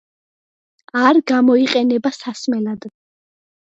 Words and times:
არ 1.03 1.21
გამოიყენება 1.33 2.15
სასმელად. 2.19 2.93